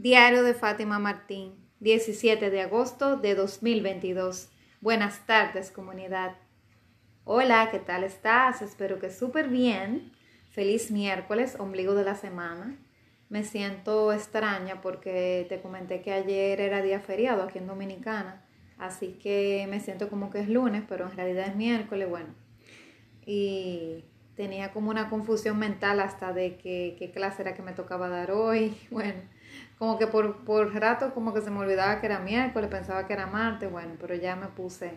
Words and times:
Diario 0.00 0.44
de 0.44 0.54
Fátima 0.54 1.00
Martín, 1.00 1.56
17 1.80 2.50
de 2.50 2.60
agosto 2.60 3.16
de 3.16 3.34
2022. 3.34 4.48
Buenas 4.80 5.26
tardes, 5.26 5.72
comunidad. 5.72 6.36
Hola, 7.24 7.68
¿qué 7.72 7.80
tal 7.80 8.04
estás? 8.04 8.62
Espero 8.62 9.00
que 9.00 9.10
súper 9.10 9.48
bien. 9.48 10.12
Feliz 10.52 10.92
miércoles, 10.92 11.56
ombligo 11.58 11.96
de 11.96 12.04
la 12.04 12.14
semana. 12.14 12.78
Me 13.28 13.42
siento 13.42 14.12
extraña 14.12 14.80
porque 14.82 15.46
te 15.48 15.60
comenté 15.60 16.00
que 16.00 16.12
ayer 16.12 16.60
era 16.60 16.80
día 16.80 17.00
feriado 17.00 17.42
aquí 17.42 17.58
en 17.58 17.66
Dominicana, 17.66 18.46
así 18.78 19.18
que 19.20 19.66
me 19.68 19.80
siento 19.80 20.08
como 20.08 20.30
que 20.30 20.38
es 20.38 20.48
lunes, 20.48 20.84
pero 20.88 21.06
en 21.06 21.16
realidad 21.16 21.48
es 21.48 21.56
miércoles, 21.56 22.08
bueno. 22.08 22.36
Y 23.26 24.04
tenía 24.36 24.70
como 24.72 24.90
una 24.90 25.10
confusión 25.10 25.58
mental 25.58 25.98
hasta 25.98 26.32
de 26.32 26.56
que, 26.56 26.94
qué 27.00 27.10
clase 27.10 27.42
era 27.42 27.56
que 27.56 27.62
me 27.62 27.72
tocaba 27.72 28.08
dar 28.08 28.30
hoy. 28.30 28.76
Bueno, 28.92 29.22
como 29.78 29.96
que 29.98 30.08
por, 30.08 30.44
por 30.44 30.74
rato 30.74 31.14
como 31.14 31.32
que 31.32 31.40
se 31.40 31.50
me 31.50 31.60
olvidaba 31.60 32.00
que 32.00 32.06
era 32.06 32.18
miércoles, 32.18 32.68
pensaba 32.68 33.06
que 33.06 33.12
era 33.12 33.26
martes, 33.26 33.70
bueno, 33.70 33.94
pero 34.00 34.14
ya 34.14 34.34
me 34.34 34.48
puse, 34.48 34.92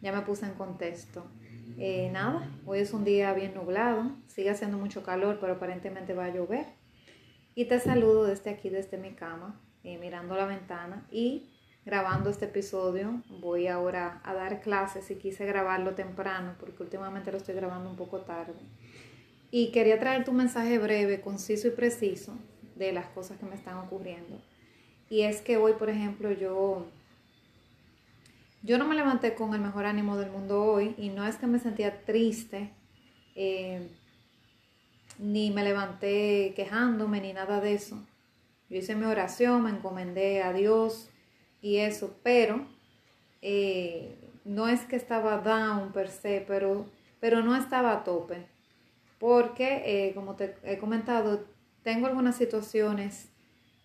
ya 0.00 0.12
me 0.12 0.22
puse 0.22 0.46
en 0.46 0.54
contexto. 0.54 1.26
Eh, 1.76 2.10
nada, 2.12 2.48
hoy 2.66 2.78
es 2.78 2.92
un 2.92 3.04
día 3.04 3.32
bien 3.32 3.54
nublado, 3.54 4.12
sigue 4.28 4.50
haciendo 4.50 4.78
mucho 4.78 5.02
calor, 5.02 5.38
pero 5.40 5.54
aparentemente 5.54 6.14
va 6.14 6.26
a 6.26 6.30
llover. 6.32 6.66
Y 7.56 7.64
te 7.64 7.80
saludo 7.80 8.24
desde 8.24 8.50
aquí, 8.50 8.68
desde 8.68 8.98
mi 8.98 9.14
cama, 9.14 9.60
eh, 9.82 9.98
mirando 9.98 10.36
la 10.36 10.46
ventana 10.46 11.06
y 11.10 11.50
grabando 11.84 12.30
este 12.30 12.44
episodio. 12.44 13.20
Voy 13.40 13.66
ahora 13.66 14.20
a 14.24 14.34
dar 14.34 14.60
clases 14.60 15.10
y 15.10 15.16
quise 15.16 15.44
grabarlo 15.44 15.94
temprano 15.94 16.54
porque 16.60 16.82
últimamente 16.82 17.32
lo 17.32 17.38
estoy 17.38 17.56
grabando 17.56 17.90
un 17.90 17.96
poco 17.96 18.20
tarde. 18.20 18.54
Y 19.50 19.72
quería 19.72 19.98
traer 19.98 20.24
tu 20.24 20.32
mensaje 20.32 20.78
breve, 20.78 21.20
conciso 21.20 21.68
y 21.68 21.70
preciso 21.70 22.36
de 22.76 22.92
las 22.92 23.06
cosas 23.06 23.38
que 23.38 23.46
me 23.46 23.54
están 23.54 23.78
ocurriendo. 23.78 24.40
Y 25.10 25.22
es 25.22 25.40
que 25.40 25.56
hoy, 25.56 25.74
por 25.74 25.90
ejemplo, 25.90 26.32
yo, 26.32 26.86
yo 28.62 28.78
no 28.78 28.86
me 28.86 28.94
levanté 28.94 29.34
con 29.34 29.54
el 29.54 29.60
mejor 29.60 29.86
ánimo 29.86 30.16
del 30.16 30.30
mundo 30.30 30.62
hoy 30.62 30.94
y 30.98 31.10
no 31.10 31.26
es 31.26 31.36
que 31.36 31.46
me 31.46 31.58
sentía 31.58 32.04
triste, 32.04 32.70
eh, 33.34 33.88
ni 35.18 35.50
me 35.50 35.62
levanté 35.62 36.52
quejándome, 36.56 37.20
ni 37.20 37.32
nada 37.32 37.60
de 37.60 37.74
eso. 37.74 37.98
Yo 38.68 38.78
hice 38.78 38.94
mi 38.94 39.04
oración, 39.04 39.62
me 39.62 39.70
encomendé 39.70 40.42
a 40.42 40.52
Dios 40.52 41.10
y 41.60 41.76
eso, 41.76 42.16
pero 42.22 42.66
eh, 43.42 44.16
no 44.44 44.68
es 44.68 44.80
que 44.80 44.96
estaba 44.96 45.38
down 45.38 45.92
per 45.92 46.08
se, 46.08 46.44
pero, 46.46 46.86
pero 47.20 47.42
no 47.42 47.54
estaba 47.56 47.92
a 47.92 48.04
tope. 48.04 48.46
Porque, 49.18 49.82
eh, 49.84 50.14
como 50.14 50.34
te 50.34 50.56
he 50.64 50.78
comentado, 50.78 51.44
tengo 51.84 52.06
algunas 52.08 52.36
situaciones 52.36 53.28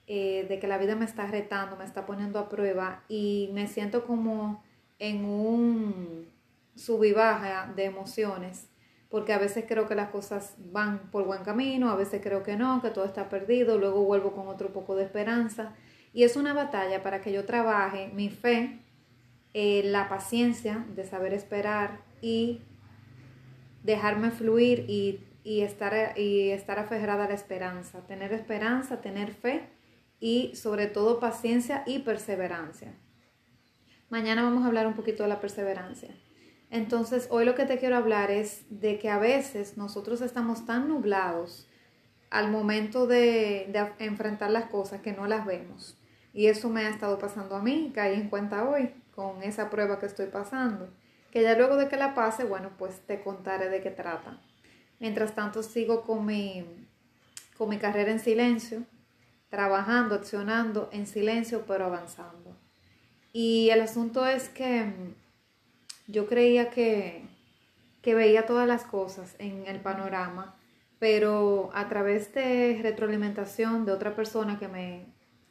eh, 0.08 0.46
de 0.50 0.58
que 0.58 0.68
la 0.68 0.80
vida 0.80 0.96
me 0.96 1.06
está 1.06 1.28
retando, 1.28 1.76
me 1.76 1.84
está 1.84 2.08
poniendo 2.08 2.40
a 2.40 2.50
prueba 2.50 3.04
y 3.08 3.52
me 3.54 3.68
siento 3.68 4.06
como 4.06 4.64
en 4.98 5.24
un 5.26 6.28
sub 6.76 7.04
y 7.04 7.12
baja 7.12 7.72
de 7.76 7.86
emociones, 7.86 8.68
porque 9.10 9.34
a 9.34 9.38
veces 9.38 9.66
creo 9.68 9.88
que 9.88 9.96
las 9.96 10.10
cosas 10.10 10.56
van 10.72 11.12
por 11.12 11.26
buen 11.26 11.44
camino, 11.44 11.92
a 11.92 11.96
veces 11.96 12.22
creo 12.24 12.42
que 12.42 12.56
no, 12.56 12.82
que 12.82 12.90
todo 12.90 13.06
está 13.06 13.30
perdido, 13.30 13.78
luego 13.78 14.04
vuelvo 14.04 14.32
con 14.32 14.48
otro 14.48 14.74
poco 14.74 14.96
de 14.96 15.04
esperanza. 15.04 15.76
Y 16.14 16.24
es 16.24 16.36
una 16.36 16.54
batalla 16.54 17.04
para 17.04 17.22
que 17.22 17.32
yo 17.32 17.46
trabaje 17.46 18.10
mi 18.16 18.30
fe, 18.30 18.80
eh, 19.54 19.84
la 19.86 20.10
paciencia 20.10 20.86
de 20.96 21.04
saber 21.04 21.34
esperar 21.34 22.00
y 22.22 22.62
dejarme 23.84 24.32
fluir 24.32 24.86
y 24.88 25.20
y 25.50 25.62
estar, 25.62 26.16
y 26.16 26.52
estar 26.52 26.78
aferrada 26.78 27.26
a 27.26 27.28
la 27.28 27.34
esperanza, 27.34 28.06
tener 28.06 28.34
esperanza, 28.34 29.02
tener 29.02 29.34
fe 29.34 29.64
y 30.20 30.56
sobre 30.56 30.86
todo 30.86 31.20
paciencia 31.20 31.82
y 31.88 32.00
perseverancia. 32.00 32.94
Mañana 34.12 34.44
vamos 34.44 34.64
a 34.64 34.68
hablar 34.68 34.86
un 34.86 34.94
poquito 34.94 35.24
de 35.24 35.30
la 35.30 35.40
perseverancia. 35.40 36.10
Entonces, 36.70 37.28
hoy 37.32 37.46
lo 37.46 37.56
que 37.56 37.66
te 37.66 37.80
quiero 37.80 37.96
hablar 37.96 38.30
es 38.30 38.64
de 38.70 39.00
que 39.00 39.10
a 39.10 39.18
veces 39.18 39.76
nosotros 39.76 40.22
estamos 40.22 40.68
tan 40.68 40.88
nublados 40.88 41.68
al 42.30 42.52
momento 42.52 43.08
de, 43.08 43.74
enfrentar 43.98 44.52
las 44.52 44.66
cosas 44.66 45.02
que 45.02 45.14
no 45.14 45.26
las 45.26 45.48
vemos. 45.48 45.98
Y 46.32 46.46
eso 46.46 46.70
me 46.70 46.82
ha 46.82 46.90
estado 46.92 47.18
pasando 47.18 47.56
a 47.56 47.64
mí, 47.64 47.92
caí 47.96 48.14
en 48.14 48.30
cuenta 48.30 48.70
hoy 48.70 48.94
con 49.16 49.42
esa 49.42 49.72
prueba 49.72 50.00
que 50.00 50.06
estoy 50.06 50.28
pasando. 50.28 50.92
Que 51.32 51.42
ya 51.42 51.58
luego 51.58 51.76
de 51.76 51.88
que 51.88 51.98
la 51.98 52.14
pase, 52.14 52.44
bueno, 52.44 52.70
pues 52.78 53.02
te 53.08 53.24
contaré 53.24 53.70
de 53.70 53.82
qué 53.82 53.90
trata. 53.90 54.40
Mientras 55.00 55.36
tanto 55.36 55.64
sigo 55.64 56.02
con 56.02 56.26
mi, 56.26 56.66
con 57.58 57.70
mi 57.70 57.78
carrera 57.78 58.12
en 58.12 58.20
silencio, 58.20 58.84
trabajando, 59.50 60.16
accionando 60.16 60.90
en 60.92 61.08
silencio, 61.08 61.66
pero 61.68 61.86
avanzando. 61.86 62.56
Y 63.34 63.70
el 63.70 63.82
asunto 63.82 64.26
es 64.26 64.50
que 64.50 64.84
mm, 64.86 66.12
yo 66.12 66.28
creía 66.28 66.70
que, 66.70 67.24
que 68.02 68.16
veía 68.16 68.46
todas 68.46 68.68
las 68.68 68.84
cosas 68.84 69.36
en 69.40 69.68
el 69.68 69.80
panorama, 69.80 70.56
pero 71.00 71.70
a 71.74 71.88
través 71.88 72.34
de 72.34 72.80
retroalimentación 72.82 73.86
de 73.86 73.92
otra 73.92 74.16
persona 74.16 74.60
que 74.60 74.68
me, 74.68 75.06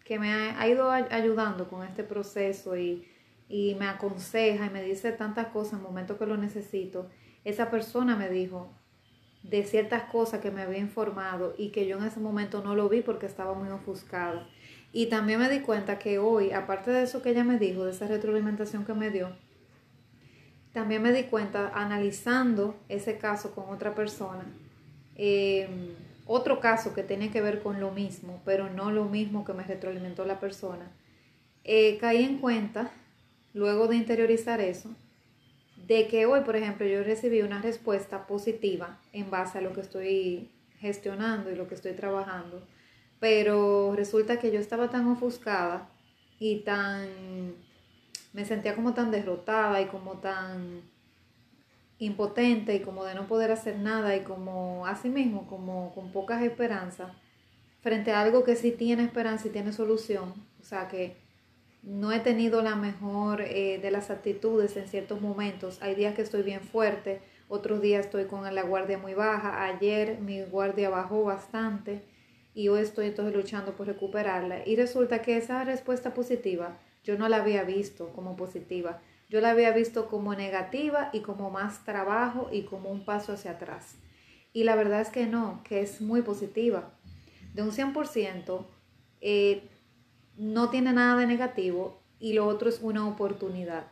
que 0.05 0.19
me 0.19 0.33
ha, 0.33 0.69
ido 0.69 0.91
ayudando 0.91 1.69
con 1.69 1.87
este 1.87 2.05
proceso 2.05 2.77
y, 2.77 3.07
y 3.49 3.75
me 3.77 3.87
aconseja 3.87 4.67
y 4.67 4.71
me 4.71 4.83
dice 4.83 5.13
tantas 5.13 5.49
cosas 5.49 5.75
en 5.75 5.79
el 5.79 5.85
momento 5.85 6.19
que 6.19 6.27
lo 6.27 6.37
necesito, 6.37 7.09
esa 7.45 7.71
persona 7.71 8.17
me 8.17 8.29
dijo, 8.29 8.71
de 9.43 9.65
ciertas 9.65 10.05
cosas 10.05 10.41
que 10.41 10.51
me 10.51 10.63
había 10.63 10.79
informado 10.79 11.55
y 11.57 11.71
que 11.71 11.87
yo 11.87 11.99
en 11.99 12.05
ese 12.05 12.21
momento 12.21 12.63
no 12.63 12.75
lo 12.75 12.89
vi 12.89 13.03
porque 13.03 13.27
estaba 13.27 13.55
muy 13.55 13.69
ofuscada. 13.69 14.47
Y 14.93 15.07
también 15.07 15.41
me 15.41 15.49
di 15.49 15.61
cuenta 15.61 15.99
que 15.99 16.19
hoy, 16.19 16.53
aparte 16.53 16.91
de 16.91 17.03
eso 17.03 17.23
que 17.23 17.31
ella 17.31 17.45
me 17.45 17.59
dijo, 17.59 17.85
de 17.85 17.93
esa 17.93 18.07
retroalimentación 18.07 18.85
que 18.85 18.95
me 18.95 19.11
dio, 19.11 19.31
también 20.73 21.03
me 21.03 21.13
di 21.13 21.25
cuenta 21.25 21.73
analizando 21.75 22.77
ese 22.89 23.19
caso 23.19 23.55
con 23.55 23.69
otra 23.71 23.95
persona, 23.95 24.45
em, 25.17 25.95
otro 26.27 26.61
caso 26.61 26.95
que 26.95 27.03
tiene 27.03 27.31
que 27.31 27.41
ver 27.41 27.63
con 27.63 27.81
lo 27.81 27.91
mismo, 27.91 28.41
pero 28.45 28.69
no 28.71 28.91
lo 28.91 29.07
mismo 29.07 29.45
que 29.45 29.55
me 29.55 29.65
retroalimentó 29.65 30.25
la 30.25 30.41
persona, 30.41 30.91
eh, 31.65 31.99
caí 31.99 32.23
en 32.23 32.39
cuenta, 32.39 32.91
luego 33.55 33.89
de 33.89 33.97
interiorizar 33.97 34.61
eso, 34.61 34.91
de 35.89 36.07
que 36.07 36.27
hoy, 36.27 36.43
por 36.43 36.55
ejemplo, 36.55 36.87
yo 36.87 37.03
recibí 37.03 37.41
una 37.41 37.63
respuesta 37.63 38.27
positiva 38.27 39.01
en 39.15 39.31
base 39.31 39.57
a 39.57 39.63
lo 39.63 39.73
que 39.73 39.81
estoy 39.81 40.51
gestionando 40.79 41.51
y 41.51 41.57
lo 41.57 41.67
que 41.67 41.75
estoy 41.75 41.93
trabajando, 41.93 42.63
pero 43.19 43.95
resulta 43.97 44.39
que 44.39 44.53
yo 44.53 44.61
estaba 44.61 44.91
tan 44.91 45.09
ofuscada 45.09 45.89
y 46.39 46.61
tan, 46.61 47.09
me 48.35 48.45
sentía 48.45 48.75
como 48.75 48.93
tan 48.93 49.11
derrotada 49.11 49.81
y 49.81 49.87
como 49.87 50.19
tan 50.19 50.83
impotente 51.99 52.75
y 52.77 52.81
como 52.81 53.05
de 53.05 53.15
no 53.15 53.27
poder 53.27 53.51
hacer 53.51 53.79
nada 53.79 54.15
y 54.15 54.21
como 54.21 54.87
así 54.87 55.09
mismo, 55.09 55.47
como 55.49 55.95
con 55.95 56.13
pocas 56.13 56.43
esperanzas, 56.43 57.13
frente 57.81 58.13
a 58.13 58.21
algo 58.21 58.45
que 58.45 58.57
sí 58.57 58.73
tiene 58.73 59.05
esperanza 59.05 59.49
y 59.49 59.53
tiene 59.53 59.73
solución, 59.73 60.35
o 60.61 60.65
sea 60.65 60.87
que 60.87 61.17
no 61.83 62.13
he 62.13 62.21
tenido 62.21 62.63
la 62.63 62.75
mejor 62.75 63.41
eh, 63.41 63.79
de 63.81 63.91
las 63.91 64.11
actitudes 64.11 64.77
en 64.77 64.89
ciertos 64.89 65.21
momentos. 65.21 65.81
Hay 65.81 65.95
días 65.95 66.15
que 66.15 66.23
estoy 66.23 66.43
bien 66.43 66.61
fuerte, 66.61 67.21
otros 67.49 67.81
días 67.81 68.07
estoy 68.07 68.25
con 68.25 68.43
la 68.55 68.63
guardia 68.63 68.99
muy 68.99 69.15
baja. 69.15 69.65
Ayer 69.65 70.19
mi 70.21 70.43
guardia 70.43 70.91
bajó 70.91 71.25
bastante 71.25 72.03
y 72.55 72.69
hoy 72.69 72.81
estoy 72.81 73.07
entonces 73.07 73.35
luchando 73.35 73.77
por 73.77 73.87
recuperarla. 73.87 74.67
Y 74.67 74.77
resulta 74.77 75.23
que 75.23 75.37
esa 75.37 75.65
respuesta 75.65 76.15
positiva 76.15 76.77
yo 77.05 77.17
no 77.17 77.29
la 77.29 77.39
había 77.39 77.63
visto 77.63 78.13
como 78.13 78.37
positiva. 78.37 79.01
Yo 79.31 79.41
la 79.41 79.51
había 79.51 79.73
visto 79.73 80.09
como 80.09 80.35
negativa 80.35 81.11
y 81.13 81.21
como 81.21 81.51
más 81.51 81.85
trabajo 81.85 82.49
y 82.53 82.63
como 82.63 82.91
un 82.91 83.05
paso 83.05 83.33
hacia 83.33 83.53
atrás. 83.53 83.95
Y 84.53 84.65
la 84.65 84.75
verdad 84.75 85.01
es 85.01 85.11
que 85.11 85.27
no, 85.27 85.63
que 85.65 85.81
es 85.81 86.01
muy 86.01 86.23
positiva. 86.23 86.91
De 87.55 87.63
un 87.63 87.73
100%, 87.73 88.67
eh, 89.21 89.69
no 90.39 90.71
tiene 90.71 90.93
nada 90.93 91.17
de 91.17 91.27
negativo 91.27 92.01
y 92.21 92.33
lo 92.33 92.47
otro 92.47 92.69
es 92.69 92.79
una 92.81 93.07
oportunidad. 93.07 93.87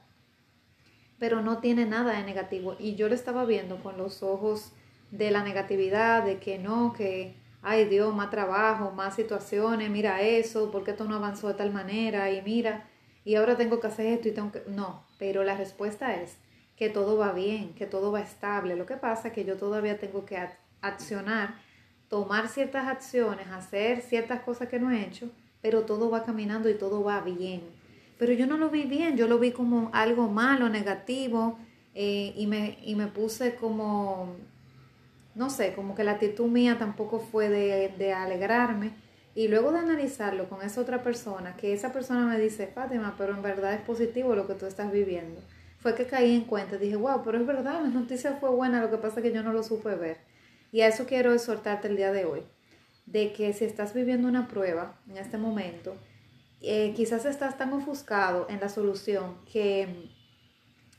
Pero 1.18 1.42
no 1.42 1.58
tiene 1.58 1.86
nada 1.86 2.16
de 2.16 2.22
negativo. 2.22 2.76
Y 2.78 2.94
yo 2.94 3.08
lo 3.08 3.14
estaba 3.14 3.44
viendo 3.44 3.82
con 3.82 3.98
los 3.98 4.22
ojos 4.22 4.72
de 5.10 5.30
la 5.30 5.42
negatividad, 5.42 6.24
de 6.24 6.38
que 6.38 6.58
no, 6.58 6.92
que, 6.92 7.34
ay 7.62 7.86
Dios, 7.86 8.14
más 8.14 8.30
trabajo, 8.30 8.92
más 8.92 9.16
situaciones, 9.16 9.90
mira 9.90 10.22
eso, 10.22 10.70
¿por 10.70 10.84
qué 10.84 10.92
esto 10.92 11.04
no 11.04 11.16
avanzó 11.16 11.48
de 11.48 11.54
tal 11.54 11.72
manera? 11.72 12.30
Y 12.30 12.42
mira, 12.42 12.88
y 13.24 13.34
ahora 13.34 13.56
tengo 13.56 13.80
que 13.80 13.88
hacer 13.88 14.06
esto 14.06 14.28
y 14.28 14.32
tengo 14.32 14.52
que... 14.52 14.62
No, 14.68 15.04
pero 15.18 15.42
la 15.42 15.56
respuesta 15.56 16.14
es 16.14 16.36
que 16.76 16.90
todo 16.90 17.16
va 17.16 17.32
bien, 17.32 17.74
que 17.74 17.86
todo 17.86 18.12
va 18.12 18.20
estable. 18.20 18.76
Lo 18.76 18.86
que 18.86 18.96
pasa 18.96 19.28
es 19.28 19.34
que 19.34 19.44
yo 19.44 19.56
todavía 19.56 19.98
tengo 19.98 20.24
que 20.26 20.38
accionar, 20.80 21.56
tomar 22.08 22.48
ciertas 22.48 22.86
acciones, 22.86 23.48
hacer 23.48 24.02
ciertas 24.02 24.42
cosas 24.42 24.68
que 24.68 24.78
no 24.78 24.92
he 24.92 25.02
hecho 25.02 25.28
pero 25.66 25.82
todo 25.82 26.08
va 26.10 26.22
caminando 26.22 26.70
y 26.70 26.74
todo 26.74 27.02
va 27.02 27.20
bien. 27.22 27.60
Pero 28.20 28.32
yo 28.32 28.46
no 28.46 28.56
lo 28.56 28.70
vi 28.70 28.84
bien, 28.84 29.16
yo 29.16 29.26
lo 29.26 29.40
vi 29.40 29.50
como 29.50 29.90
algo 29.92 30.28
malo, 30.28 30.68
negativo, 30.68 31.58
eh, 31.92 32.32
y, 32.36 32.46
me, 32.46 32.78
y 32.84 32.94
me 32.94 33.08
puse 33.08 33.56
como, 33.56 34.36
no 35.34 35.50
sé, 35.50 35.74
como 35.74 35.96
que 35.96 36.04
la 36.04 36.12
actitud 36.12 36.46
mía 36.46 36.78
tampoco 36.78 37.18
fue 37.18 37.48
de, 37.48 37.92
de 37.98 38.12
alegrarme. 38.12 38.92
Y 39.34 39.48
luego 39.48 39.72
de 39.72 39.80
analizarlo 39.80 40.48
con 40.48 40.62
esa 40.62 40.80
otra 40.80 41.02
persona, 41.02 41.56
que 41.56 41.72
esa 41.72 41.92
persona 41.92 42.26
me 42.26 42.38
dice, 42.38 42.68
Fátima, 42.68 43.16
pero 43.18 43.34
en 43.34 43.42
verdad 43.42 43.74
es 43.74 43.80
positivo 43.80 44.36
lo 44.36 44.46
que 44.46 44.54
tú 44.54 44.66
estás 44.66 44.92
viviendo, 44.92 45.40
fue 45.80 45.96
que 45.96 46.06
caí 46.06 46.32
en 46.32 46.44
cuenta, 46.44 46.78
dije, 46.78 46.94
wow, 46.94 47.22
pero 47.24 47.40
es 47.40 47.46
verdad, 47.46 47.82
la 47.82 47.88
noticia 47.88 48.34
fue 48.34 48.50
buena, 48.50 48.80
lo 48.80 48.88
que 48.88 48.98
pasa 48.98 49.16
es 49.18 49.24
que 49.24 49.32
yo 49.32 49.42
no 49.42 49.52
lo 49.52 49.64
supe 49.64 49.96
ver. 49.96 50.18
Y 50.70 50.82
a 50.82 50.86
eso 50.86 51.06
quiero 51.06 51.32
exhortarte 51.34 51.88
el 51.88 51.96
día 51.96 52.12
de 52.12 52.24
hoy, 52.24 52.44
de 53.06 53.32
que 53.32 53.52
si 53.52 53.64
estás 53.64 53.94
viviendo 53.94 54.28
una 54.28 54.48
prueba 54.48 55.00
en 55.08 55.16
este 55.16 55.38
momento, 55.38 55.96
eh, 56.60 56.92
quizás 56.94 57.24
estás 57.24 57.56
tan 57.56 57.72
ofuscado 57.72 58.46
en 58.50 58.60
la 58.60 58.68
solución 58.68 59.36
que 59.50 60.10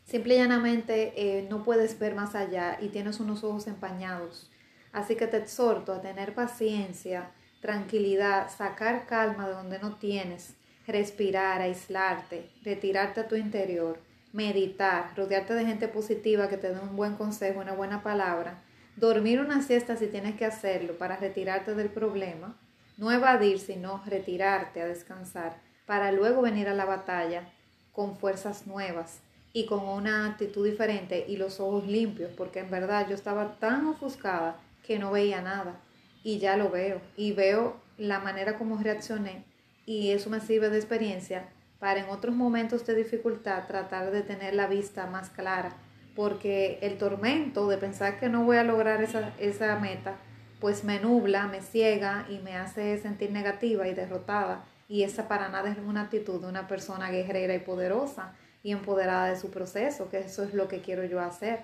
simple 0.06 0.36
y 0.36 0.38
llanamente 0.38 1.14
eh, 1.16 1.48
no 1.50 1.64
puedes 1.64 2.00
ver 2.00 2.16
más 2.16 2.36
allá 2.36 2.78
y 2.82 2.88
tienes 2.88 3.20
unos 3.20 3.44
ojos 3.44 3.68
empañados. 3.68 4.50
Así 4.94 5.16
que 5.16 5.28
te 5.28 5.38
exhorto 5.38 5.94
a 5.94 6.02
tener 6.02 6.34
paciencia, 6.34 7.32
tranquilidad, 7.62 8.50
sacar 8.50 9.06
calma 9.06 9.48
de 9.48 9.54
donde 9.54 9.80
no 9.80 9.98
tienes, 9.98 10.56
respirar, 10.88 11.62
aislarte, 11.62 12.50
retirarte 12.64 13.20
a 13.20 13.28
tu 13.28 13.36
interior, 13.36 14.00
meditar, 14.32 15.12
rodearte 15.18 15.54
de 15.54 15.66
gente 15.66 15.88
positiva 15.88 16.48
que 16.48 16.58
te 16.58 16.74
dé 16.74 16.80
un 16.80 16.96
buen 16.96 17.16
consejo, 17.16 17.60
una 17.60 17.74
buena 17.74 18.02
palabra, 18.02 18.64
dormir 18.98 19.40
una 19.40 19.62
siesta 19.62 19.96
si 19.96 20.08
tienes 20.08 20.36
que 20.36 20.46
hacerlo 20.46 20.98
para 20.98 21.18
retirarte 21.18 21.76
del 21.76 21.90
problema, 21.90 22.58
no 22.98 23.12
evadir, 23.12 23.60
sino 23.60 24.04
retirarte 24.06 24.82
a 24.82 24.88
descansar, 24.88 25.62
para 25.86 26.12
luego 26.12 26.42
venir 26.42 26.68
a 26.68 26.74
la 26.74 26.86
batalla 26.86 27.48
con 27.94 28.18
fuerzas 28.18 28.68
nuevas 28.68 29.20
y 29.54 29.66
con 29.66 29.88
una 29.88 30.26
actitud 30.26 30.66
diferente 30.66 31.26
y 31.28 31.38
los 31.38 31.60
ojos 31.60 31.88
limpios, 31.88 32.32
porque 32.36 32.60
en 32.60 32.72
verdad 32.72 33.08
yo 33.08 33.16
estaba 33.16 33.60
tan 33.60 33.86
ofuscada 33.86 34.60
que 34.86 35.00
no 35.00 35.12
veía 35.12 35.42
nada 35.42 35.80
y 36.24 36.40
ya 36.40 36.58
lo 36.58 36.70
veo 36.70 37.00
y 37.16 37.34
veo 37.34 37.78
la 37.98 38.20
manera 38.20 38.58
como 38.58 38.78
reaccioné 38.78 39.44
y 39.86 40.12
eso 40.12 40.30
me 40.30 40.42
sirve 40.42 40.70
de 40.70 40.78
experiencia 40.78 41.48
para 41.80 42.00
en 42.00 42.10
otros 42.10 42.36
momentos 42.36 42.86
de 42.86 42.96
dificultad 42.96 43.68
tratar 43.68 44.12
de 44.12 44.24
tener 44.24 44.56
la 44.56 44.68
vista 44.68 45.06
más 45.06 45.30
clara, 45.30 45.76
porque 46.18 46.80
el 46.82 46.98
tormento 46.98 47.68
de 47.68 47.78
pensar 47.78 48.20
que 48.20 48.28
no 48.28 48.44
voy 48.44 48.58
a 48.58 48.64
lograr 48.64 49.04
esa, 49.04 49.32
esa 49.38 49.78
meta, 49.78 50.16
pues 50.60 50.84
me 50.84 51.00
nubla, 51.00 51.46
me 51.46 51.62
ciega 51.62 52.26
y 52.28 52.40
me 52.40 52.56
hace 52.56 52.98
sentir 52.98 53.32
negativa 53.32 53.88
y 53.88 53.94
derrotada. 53.94 54.66
Y 54.90 55.04
esa 55.04 55.28
para 55.28 55.48
nada 55.50 55.70
es 55.70 55.78
una 55.78 56.02
actitud 56.02 56.42
de 56.42 56.48
una 56.48 56.68
persona 56.68 57.12
guerrera 57.12 57.54
y 57.54 57.60
poderosa 57.60 58.34
y 58.64 58.72
empoderada 58.72 59.28
de 59.28 59.40
su 59.40 59.52
proceso, 59.52 60.10
que 60.10 60.18
eso 60.18 60.42
es 60.42 60.56
lo 60.56 60.68
que 60.68 60.82
quiero 60.82 61.06
yo 61.06 61.22
hacer. 61.22 61.60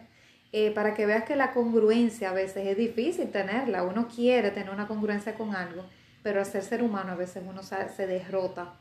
Eh, 0.51 0.69
para 0.69 0.94
que 0.94 1.07
veas 1.07 1.23
que 1.23 1.35
la 1.35 1.51
congruencia 1.51 2.29
a 2.29 2.33
veces 2.33 2.67
es 2.67 2.77
difícil 2.77 3.31
tenerla. 3.31 3.81
Uno 3.81 4.07
quiere 4.07 4.51
tener 4.51 4.69
una 4.69 4.88
congruencia 4.88 5.33
con 5.33 5.55
algo, 5.55 5.83
pero 6.21 6.41
al 6.41 6.45
ser 6.45 6.61
ser 6.61 6.83
humano 6.83 7.13
a 7.13 7.15
veces 7.15 7.41
uno 7.44 7.63
se 7.63 8.05
derrota 8.05 8.75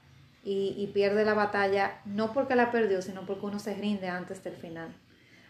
y, 0.44 0.74
y 0.76 0.88
pierde 0.88 1.24
la 1.24 1.32
batalla, 1.32 2.02
no 2.04 2.34
porque 2.34 2.56
la 2.56 2.70
perdió, 2.70 3.00
sino 3.00 3.24
porque 3.24 3.46
uno 3.46 3.58
se 3.58 3.72
rinde 3.72 4.10
antes 4.10 4.44
del 4.44 4.56
final. 4.56 4.94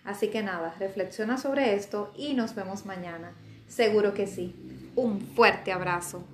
Así 0.05 0.29
que 0.29 0.43
nada, 0.43 0.75
reflexiona 0.79 1.39
sobre 1.39 1.75
esto 1.75 2.13
y 2.17 2.35
nos 2.35 2.55
vemos 2.55 2.87
mañana. 2.87 3.33
Seguro 3.69 4.15
que 4.15 4.27
sí. 4.27 4.55
Un 4.97 5.21
fuerte 5.21 5.73
abrazo. 5.73 6.25